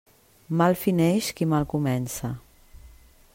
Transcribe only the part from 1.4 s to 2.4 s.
qui mal comença.